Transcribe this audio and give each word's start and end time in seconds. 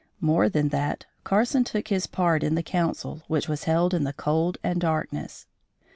More 0.19 0.49
than 0.49 0.69
that, 0.69 1.05
Carson 1.23 1.63
took 1.63 1.89
his 1.89 2.07
part 2.07 2.43
in 2.43 2.55
the 2.55 2.63
council 2.63 3.21
which 3.27 3.47
was 3.47 3.65
held 3.65 3.93
in 3.93 4.03
the 4.03 4.13
cold 4.13 4.57
and 4.63 4.81
darkness. 4.81 5.45